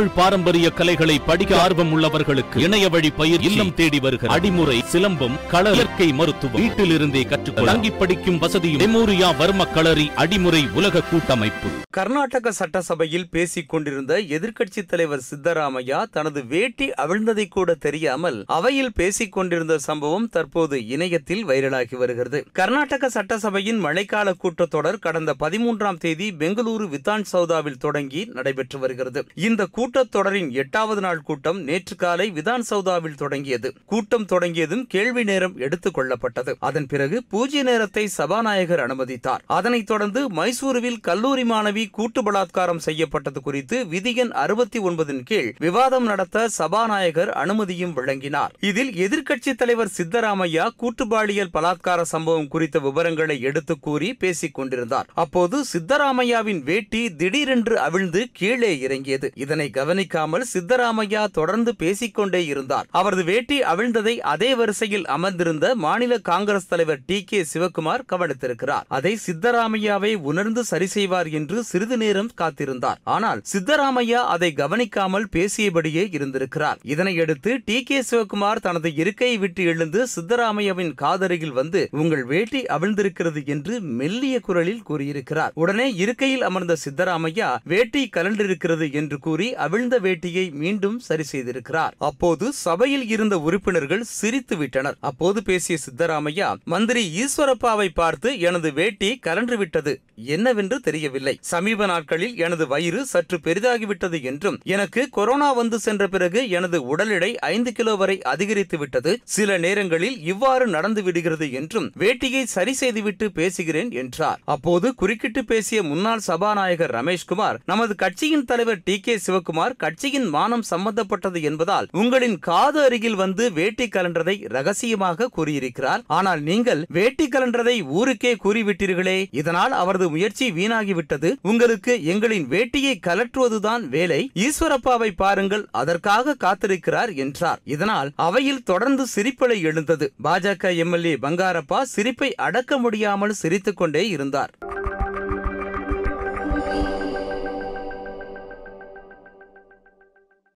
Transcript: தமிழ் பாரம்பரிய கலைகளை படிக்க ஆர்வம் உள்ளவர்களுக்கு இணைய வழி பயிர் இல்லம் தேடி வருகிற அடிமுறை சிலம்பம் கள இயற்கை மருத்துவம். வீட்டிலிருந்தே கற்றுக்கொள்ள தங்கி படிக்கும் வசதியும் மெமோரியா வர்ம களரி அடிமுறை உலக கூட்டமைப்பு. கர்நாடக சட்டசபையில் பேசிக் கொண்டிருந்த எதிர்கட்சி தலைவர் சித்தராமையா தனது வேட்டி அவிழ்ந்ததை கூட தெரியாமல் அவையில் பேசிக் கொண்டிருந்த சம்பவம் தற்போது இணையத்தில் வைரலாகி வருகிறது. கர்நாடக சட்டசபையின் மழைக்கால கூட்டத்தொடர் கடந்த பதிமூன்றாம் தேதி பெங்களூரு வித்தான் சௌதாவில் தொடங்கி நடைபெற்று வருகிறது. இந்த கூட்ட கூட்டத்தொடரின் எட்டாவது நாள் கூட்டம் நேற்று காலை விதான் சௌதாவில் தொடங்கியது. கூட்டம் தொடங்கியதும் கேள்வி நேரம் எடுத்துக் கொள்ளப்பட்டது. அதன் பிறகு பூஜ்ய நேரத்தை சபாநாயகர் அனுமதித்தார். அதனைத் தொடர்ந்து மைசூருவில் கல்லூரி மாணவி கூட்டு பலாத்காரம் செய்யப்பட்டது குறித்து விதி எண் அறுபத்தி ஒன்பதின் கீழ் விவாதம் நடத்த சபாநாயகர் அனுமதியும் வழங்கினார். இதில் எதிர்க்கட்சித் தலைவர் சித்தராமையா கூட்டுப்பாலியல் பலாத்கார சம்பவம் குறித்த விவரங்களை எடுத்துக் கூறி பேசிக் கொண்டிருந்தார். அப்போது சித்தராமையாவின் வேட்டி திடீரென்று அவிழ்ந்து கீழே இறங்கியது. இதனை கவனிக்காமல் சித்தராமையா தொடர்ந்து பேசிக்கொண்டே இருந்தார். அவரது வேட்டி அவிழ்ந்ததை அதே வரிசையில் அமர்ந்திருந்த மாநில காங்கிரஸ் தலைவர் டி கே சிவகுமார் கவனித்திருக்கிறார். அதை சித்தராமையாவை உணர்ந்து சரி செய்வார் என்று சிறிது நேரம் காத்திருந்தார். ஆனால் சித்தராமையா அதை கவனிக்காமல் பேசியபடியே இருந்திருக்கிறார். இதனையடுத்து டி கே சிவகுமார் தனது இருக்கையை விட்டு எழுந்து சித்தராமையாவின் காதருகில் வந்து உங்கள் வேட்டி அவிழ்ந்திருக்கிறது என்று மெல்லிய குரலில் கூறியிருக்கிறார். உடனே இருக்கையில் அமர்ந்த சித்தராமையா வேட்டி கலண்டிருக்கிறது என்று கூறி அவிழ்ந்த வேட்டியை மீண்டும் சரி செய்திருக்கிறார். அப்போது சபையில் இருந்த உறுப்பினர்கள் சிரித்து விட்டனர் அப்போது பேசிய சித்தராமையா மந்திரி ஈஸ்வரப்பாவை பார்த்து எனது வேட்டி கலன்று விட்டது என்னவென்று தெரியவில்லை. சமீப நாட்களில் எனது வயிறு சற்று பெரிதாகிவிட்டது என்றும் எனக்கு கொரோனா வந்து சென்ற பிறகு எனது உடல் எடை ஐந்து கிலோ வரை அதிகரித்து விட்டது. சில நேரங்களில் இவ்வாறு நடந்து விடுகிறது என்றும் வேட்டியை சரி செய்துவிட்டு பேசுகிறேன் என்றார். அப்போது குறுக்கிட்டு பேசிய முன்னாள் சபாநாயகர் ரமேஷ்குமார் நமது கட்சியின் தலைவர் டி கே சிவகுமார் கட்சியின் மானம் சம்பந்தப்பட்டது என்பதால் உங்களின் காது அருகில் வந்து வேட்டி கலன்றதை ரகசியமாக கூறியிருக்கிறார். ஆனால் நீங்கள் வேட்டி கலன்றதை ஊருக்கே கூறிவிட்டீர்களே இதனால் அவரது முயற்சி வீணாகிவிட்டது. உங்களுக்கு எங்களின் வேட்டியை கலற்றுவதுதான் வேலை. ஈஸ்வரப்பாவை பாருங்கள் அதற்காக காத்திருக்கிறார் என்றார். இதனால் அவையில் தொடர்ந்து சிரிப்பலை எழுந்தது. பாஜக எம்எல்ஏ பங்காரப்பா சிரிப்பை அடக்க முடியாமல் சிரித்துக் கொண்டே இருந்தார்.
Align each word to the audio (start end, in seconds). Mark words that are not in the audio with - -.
தமிழ் 0.00 0.14
பாரம்பரிய 0.14 0.70
கலைகளை 0.70 1.18
படிக்க 1.18 1.60
ஆர்வம் 1.60 1.90
உள்ளவர்களுக்கு 1.96 2.58
இணைய 2.58 2.88
வழி 2.88 3.10
பயிர் 3.10 3.40
இல்லம் 3.40 3.74
தேடி 3.74 3.98
வருகிற 4.00 4.34
அடிமுறை 4.34 4.76
சிலம்பம் 4.92 5.34
கள 5.48 5.72
இயற்கை 5.72 6.12
மருத்துவம். 6.12 6.62
வீட்டிலிருந்தே 6.62 7.28
கற்றுக்கொள்ள 7.28 7.72
தங்கி 7.72 7.90
படிக்கும் 7.90 8.38
வசதியும் 8.38 8.80
மெமோரியா 8.80 9.28
வர்ம 9.40 9.72
களரி 9.72 10.10
அடிமுறை 10.16 10.72
உலக 10.72 11.00
கூட்டமைப்பு. 11.00 11.68
கர்நாடக 11.90 12.52
சட்டசபையில் 12.52 13.28
பேசிக் 13.30 13.68
கொண்டிருந்த 13.68 14.20
எதிர்கட்சி 14.20 14.84
தலைவர் 14.86 15.22
சித்தராமையா 15.30 16.04
தனது 16.10 16.46
வேட்டி 16.46 16.90
அவிழ்ந்ததை 16.90 17.48
கூட 17.48 17.74
தெரியாமல் 17.74 18.44
அவையில் 18.46 18.92
பேசிக் 18.94 19.32
கொண்டிருந்த 19.32 19.78
சம்பவம் 19.78 20.28
தற்போது 20.28 20.86
இணையத்தில் 20.86 21.46
வைரலாகி 21.46 21.96
வருகிறது. 21.96 22.46
கர்நாடக 22.52 23.08
சட்டசபையின் 23.08 23.84
மழைக்கால 23.84 24.32
கூட்டத்தொடர் 24.42 24.98
கடந்த 24.98 25.34
பதிமூன்றாம் 25.40 25.98
தேதி 25.98 26.30
பெங்களூரு 26.38 26.88
வித்தான் 26.96 27.24
சௌதாவில் 27.32 27.78
தொடங்கி 27.78 28.24
நடைபெற்று 28.24 28.78
வருகிறது. 28.78 29.24
இந்த 29.34 29.66
கூட்ட 29.66 29.88
கூட்டத்தொடரின் 29.90 30.50
எட்டாவது 30.50 31.00
நாள் 31.00 31.20
கூட்டம் 31.20 31.62
நேற்று 31.62 31.96
காலை 31.96 32.32
விதான் 32.32 32.62
சௌதாவில் 32.70 33.14
தொடங்கியது. 33.14 33.72
கூட்டம் 33.86 34.24
தொடங்கியதும் 34.24 34.86
கேள்வி 34.86 35.24
நேரம் 35.24 35.56
எடுத்துக் 35.56 35.98
கொள்ளப்பட்டது. 35.98 36.54
அதன் 36.58 36.86
பிறகு 36.86 37.22
பூஜ்ய 37.28 37.62
நேரத்தை 37.62 38.06
சபாநாயகர் 38.06 38.80
அனுமதித்தார். 38.80 39.38
அதனைத் 39.46 39.86
தொடர்ந்து 39.86 40.28
மைசூருவில் 40.28 41.00
கல்லூரி 41.00 41.42
மாணவி 41.42 41.90
கூட்டு 41.90 42.32
பலாத்காரம் 42.32 42.76
செய்யப்பட்டது 42.76 43.40
குறித்து 43.40 43.86
விதி 43.86 44.14
எண் 44.14 44.30
அறுபத்தி 44.30 44.78
ஒன்பதின் 44.78 45.22
கீழ் 45.24 45.54
விவாதம் 45.58 46.04
நடத்த 46.04 46.48
சபாநாயகர் 46.48 47.30
அனுமதியும் 47.30 47.96
வழங்கினார். 47.96 48.50
இதில் 48.60 48.92
எதிர்க்கட்சித் 48.92 49.56
தலைவர் 49.56 49.90
சித்தராமையா 49.96 50.68
கூட்டுப்பாலியல் 50.76 51.48
பலாத்கார 51.54 52.02
சம்பவம் 52.02 52.48
குறித்த 52.48 52.78
விவரங்களை 52.78 53.40
எடுத்துக் 53.40 53.82
கூறி 53.82 54.14
பேசிக் 54.14 54.54
கொண்டிருந்தார். 54.54 55.06
அப்போது 55.14 55.64
சித்தராமையாவின் 55.72 56.62
வேட்டி 56.62 57.14
திடீரென்று 57.14 57.78
அவிழ்ந்து 57.78 58.28
கீழே 58.32 58.80
இறங்கியது. 58.80 59.32
இதனை 59.34 59.70
கவனிக்காமல் 59.80 60.48
சித்தராமையா 60.54 61.24
தொடர்ந்து 61.38 61.74
பேசிக்கொண்டே 61.82 62.42
இருந்தார். 62.52 62.88
அவரது 63.00 63.24
வேட்டி 63.30 63.58
அவிழ்ந்ததை 63.72 64.14
அதே 64.32 64.50
வரிசையில் 64.54 65.06
அமர்ந்திருந்த 65.16 65.66
மாநில 65.84 66.18
காங்கிரஸ் 66.30 66.68
தலைவர் 66.72 67.04
டி 67.08 67.18
கே 67.24 67.40
சிவகுமார் 67.52 68.06
கவனித்திருக்கிறார். 68.12 68.86
அதை 68.88 69.12
சித்தராமையாவை 69.26 70.12
உணர்ந்து 70.30 70.64
சரி 70.64 70.88
செய்வார் 70.96 71.28
என்று 71.38 71.58
சிறிது 71.70 71.96
நேரம் 72.02 72.30
காத்திருந்தார். 72.40 72.98
ஆனால் 73.16 73.40
சித்தராமையா 73.52 74.20
அதை 74.34 74.50
கவனிக்காமல் 74.52 75.26
பேசியபடியே 75.36 76.04
இருந்திருக்கிறார். 76.16 76.78
இதனையடுத்து 76.92 77.52
டி 77.68 77.78
கே 77.82 77.98
சிவகுமார் 78.10 78.64
தனது 78.66 78.88
இருக்கையை 78.94 79.38
விட்டு 79.44 79.64
எழுந்து 79.72 80.02
சித்தராமையாவின் 80.14 80.92
காதருகில் 81.02 81.56
வந்து 81.60 81.82
உங்கள் 82.02 82.24
வேட்டி 82.32 82.62
அவிழ்ந்திருக்கிறது 82.76 83.42
என்று 83.54 83.76
மெல்லிய 84.00 84.36
குரலில் 84.48 84.84
கூறியிருக்கிறார். 84.90 85.54
உடனே 85.62 85.88
இருக்கையில் 86.04 86.46
அமர்ந்த 86.48 86.76
சித்தராமையா 86.84 87.50
வேட்டி 87.72 88.04
கலண்டிருக்கிறது 88.16 88.88
என்று 89.00 89.18
கூறி 89.26 89.48
அவிழ்ந்த 89.66 89.96
வேட்டியை 90.06 90.46
மீண்டும் 90.62 90.98
சரி 91.08 91.24
செய்திருக்கிறார். 91.32 91.94
அப்போது 92.08 92.46
சபையில் 92.64 93.06
இருந்த 93.14 93.34
உறுப்பினர்கள் 93.46 94.04
சிரித்து 94.18 94.56
விட்டனர் 94.56 94.96
அப்போது 95.10 95.38
பேசிய 95.48 95.76
சித்தராமையா 95.84 96.48
மந்திரி 96.72 97.02
ஈஸ்வரப்பாவை 97.22 97.88
பார்த்து 98.00 98.28
எனது 98.48 98.68
வேட்டி 98.78 99.10
கலன்று 99.26 99.56
விட்டது 99.62 99.92
என்னவென்று 100.34 100.76
தெரியவில்லை. 100.86 101.34
சமீப 101.52 101.86
நாட்களில் 101.92 102.34
எனது 102.46 102.64
வயிறு 102.72 103.00
சற்று 103.12 103.36
பெரிதாகிவிட்டது 103.46 104.18
என்றும் 104.30 104.58
எனக்கு 104.74 105.02
கொரோனா 105.18 105.48
வந்து 105.60 105.78
சென்ற 105.86 106.08
பிறகு 106.14 106.40
எனது 106.58 106.80
உடல் 106.92 107.12
எடை 107.16 107.30
ஐந்து 107.52 107.72
கிலோ 107.78 107.94
வரை 108.02 108.16
அதிகரித்து 108.32 108.78
விட்டது. 108.78 109.12
சில 109.36 109.58
நேரங்களில் 109.66 110.18
இவ்வாறு 110.32 110.66
நடந்து 110.76 111.02
விடுகிறது 111.02 111.48
என்றும் 111.60 111.88
வேட்டியை 112.04 112.42
சரி 112.56 112.74
செய்துவிட்டு 112.82 113.28
பேசுகிறேன் 113.38 113.92
என்றார். 114.02 114.40
அப்போது 114.54 114.86
குறுக்கிட்டு 114.94 115.42
பேசிய 115.44 115.80
முன்னாள் 115.90 116.26
சபாநாயகர் 116.28 116.94
ரமேஷ்குமார் 116.98 117.60
நமது 117.72 117.94
கட்சியின் 118.04 118.48
தலைவர் 118.52 118.84
டி 118.88 118.96
கே 119.00 119.16
சிவகுமார் 119.16 119.48
கட்சியின் 119.52 120.28
மானம் 120.28 120.62
சம்பந்தப்பட்டது 120.62 121.42
என்பதால் 121.42 121.88
உங்களின் 121.92 122.38
காது 122.38 122.82
அருகில் 122.82 123.14
வந்து 123.14 123.52
வேட்டி 123.52 123.88
கலன்றதை 123.88 124.48
ரகசியமாக 124.48 125.28
கூறியிருக்கிறார். 125.28 126.02
ஆனால் 126.06 126.42
நீங்கள் 126.42 126.84
வேட்டி 126.88 127.28
கலன்றதை 127.28 127.86
ஊருக்கே 127.88 128.36
கூறிவிட்டீர்களே 128.44 129.26
இதனால் 129.30 129.72
அவரது 129.72 130.10
முயற்சி 130.10 130.50
வீணாகிவிட்டது. 130.50 131.36
உங்களுக்கு 131.42 132.04
எங்களின் 132.04 132.46
வேட்டியை 132.46 132.94
கலற்றுவதுதான் 133.06 133.88
வேலை. 133.88 134.30
ஈஸ்வரப்பாவை 134.34 135.10
பாருங்கள் 135.16 135.68
அதற்காக 135.70 136.36
காத்திருக்கிறார் 136.44 137.14
என்றார். 137.14 137.60
இதனால் 137.64 138.10
அவையில் 138.16 138.62
தொடர்ந்து 138.62 139.06
சிரிப்பலை 139.16 139.62
எழுந்தது. 139.62 140.12
பாஜக 140.24 140.76
எம்எல்ஏ 140.76 141.14
பங்காரப்பா 141.14 141.82
சிரிப்பை 141.82 142.34
அடக்க 142.34 142.78
முடியாமல் 142.78 143.32
சிரித்துக் 143.32 143.76
கொண்டே 143.76 144.08
இருந்தார். 144.08 144.50